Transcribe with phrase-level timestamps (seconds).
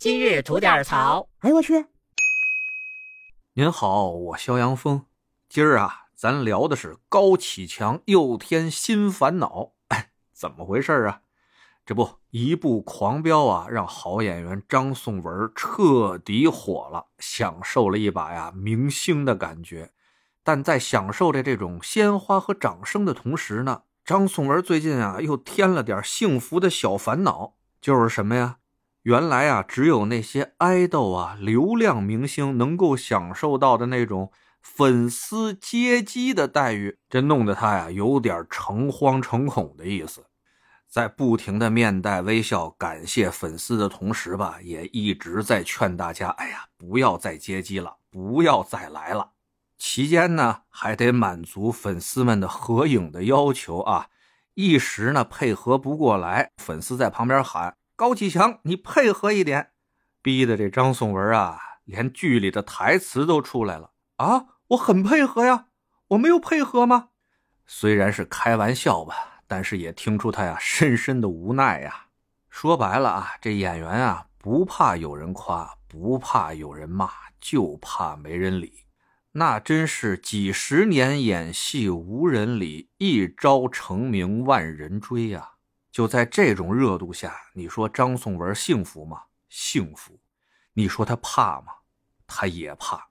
[0.00, 1.28] 今日吐点槽。
[1.40, 1.84] 哎呦我去！
[3.52, 5.04] 您好，我肖阳峰。
[5.46, 9.72] 今儿啊，咱聊的是高启强又添新烦恼。
[9.88, 11.20] 哎， 怎么回事啊？
[11.84, 19.92] 这不，一部《狂飙》啊，让好演员张颂文彻底火了，享受了一把呀明星的感觉。
[20.42, 28.56] 但在享受着这种鲜花和掌声的同时呢，张颂文最近啊又添了点幸福的小烦恼，就是什么呀？
[29.02, 40.26] 原来啊，只有那些爱豆啊、流量明星能够享受到的那种粉丝接机的待遇，这弄得他呀有点诚惶诚恐的意思。
[40.86, 49.30] 在不停的面带微笑感谢粉丝的同时吧，也一直在劝大家：哎呀，不要再接机了，不要再来了。
[49.78, 54.08] 期间呢，还得满足粉丝们的合影的要求啊，
[54.52, 59.72] 一时呢配合不过来，粉丝在旁边喊：“高启强，你配合一点。”
[60.24, 64.46] 逼得这张颂文啊，连剧里的台词都出来了啊！
[64.68, 65.66] 我很配合呀，
[66.08, 67.10] 我没有配合吗？
[67.66, 69.42] 虽然是开玩笑吧。
[69.46, 72.06] 但是也听出他呀深深的无奈呀。
[72.48, 78.86] 说白了啊，这演员啊不怕有人夸，不怕有人骂，就怕没人理。
[79.32, 85.50] 那真是几十年演戏无人理，一朝成名万人追呀！
[85.90, 89.22] 就在这种热度下，你说张颂文幸福吗？
[89.48, 90.18] 幸福。
[90.74, 91.72] 你说他怕吗？
[92.26, 93.08] 他也怕。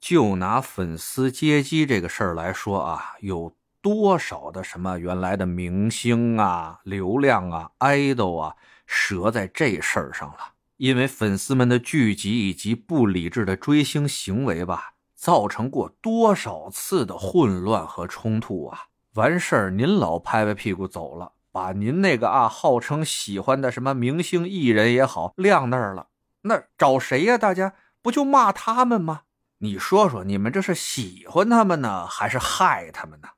[0.00, 3.56] 就拿粉丝接机这个事儿来说啊，有。
[3.80, 8.54] 多少的什么原来的明星啊、流量啊、爱豆啊，
[8.86, 10.52] 折在这事儿上了。
[10.76, 18.82] 因为粉丝们的聚集以及不理智的追星行为吧，造成过多少次的混乱和冲突啊！
[19.14, 26.08] 完事儿，您老拍拍屁股走了，把您那个啊号称喜欢的什么明星艺人也好晾那儿了，
[26.40, 27.36] 那找谁呀？
[27.36, 29.22] 大家不就骂他们吗？
[29.58, 33.28] 你说说，你们这是喜欢他们呢，还是害他们呢？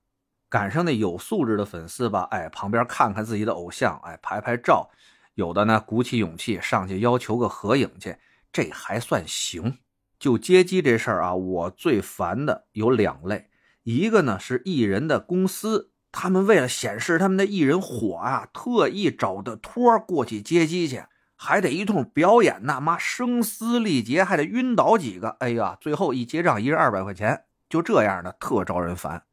[0.48, 4.88] 赶上那有素质的粉丝吧，哎，旁边看看自己的偶像，哎，拍拍照，
[5.34, 8.16] 有的呢鼓起勇气上去要求个合影去，
[8.52, 9.78] 这还算行。
[10.16, 13.50] 就接机这事儿啊，我最烦的有两类，
[13.82, 21.02] 一个呢是艺人的公司，他们为了显示他们的艺人火啊，特意找的托过去接机去，
[21.34, 29.24] 还得一通表演，那妈声嘶力竭，还得晕倒几个，哎呀，最后一结账一人二百块钱，就这样的特招人烦。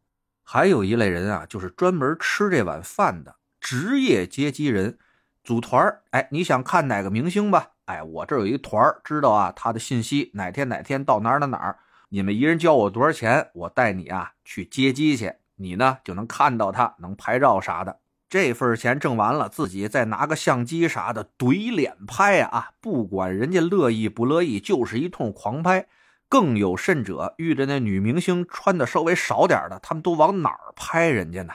[0.44, 4.97] 还有一类人啊，就是专门吃这碗饭的职业接机人，
[5.44, 7.74] 组团哎，你想看哪个明星吧？
[7.86, 11.78] 哎，我这有一团知道啊，他的信息哪天哪天到哪儿哪哪儿，
[12.09, 17.99] 你们一人交我多少钱，我带你啊去接机去，你呢就能看到他，能拍照啥的。
[18.29, 25.88] 这份钱挣完了，自己再拿个相机啥的怼脸拍啊，不管人家乐意不乐意，就是一通狂拍。
[26.29, 31.53] 更有甚者，遇着那女明星穿的稍微少点的，他们都往哪儿拍人家呢？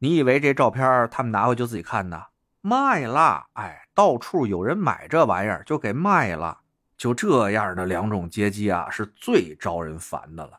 [0.00, 2.24] 你以为这照片他们拿回去自己看呢？
[2.60, 6.58] 卖了，哎，到处有人买这玩意儿，就给卖了。
[6.96, 10.58] 就这样的两种阶级啊，是最招人烦的了。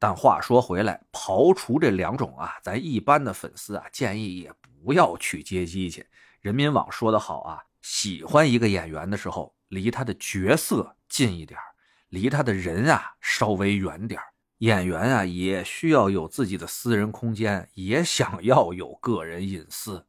[0.00, 6.06] 但话说回来，刨除这两种啊，咱一般的粉丝啊，建议也不要去接机去。
[6.40, 11.60] 人民网说的好啊，喜欢一个演员的时候，离他的角色近一点
[12.08, 14.18] 离他的人啊稍微远点
[14.58, 20.06] 演员啊也需要有自己的私人空间，也想要有个人隐私。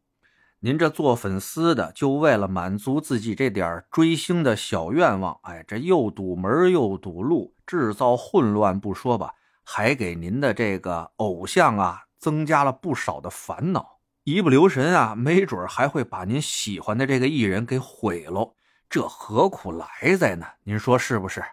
[0.62, 14.00] 您这做粉丝的，就为了满足自己这点追星的小愿望，哎，这又堵门又堵路，制造混乱不说吧，还给您的这个偶像啊增加了不少的烦恼。
[14.24, 18.54] 一不留神啊，没准还会把您喜欢的这个艺人给毁喽。
[18.90, 20.46] 这何苦来哉呢？
[20.64, 21.44] 您说是不是？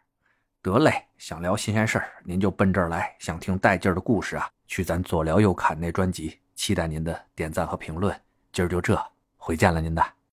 [0.61, 6.41] 得嘞，想聊新鲜事儿，您就奔这儿来；想听带劲儿的故事啊，去咱左聊右侃那专辑。
[6.55, 8.15] 期待您的点赞和评论。
[8.53, 9.01] 今儿就这，
[9.37, 10.18] 回见了您的。